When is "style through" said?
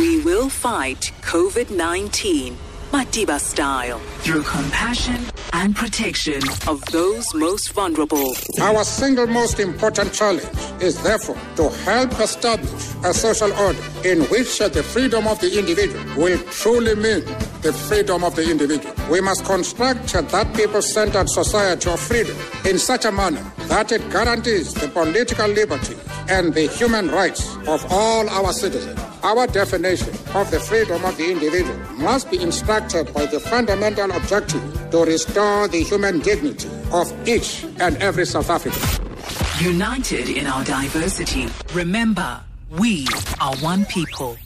3.38-4.44